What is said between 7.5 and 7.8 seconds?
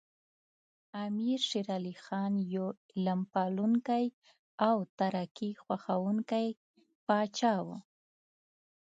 و.